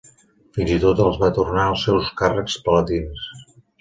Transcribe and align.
Fins 0.57 0.71
i 0.75 0.77
tot 0.85 1.01
els 1.03 1.19
va 1.23 1.29
tornar 1.35 1.67
els 1.73 1.85
seus 1.89 2.11
càrrecs 2.23 2.57
palatins. 2.67 3.29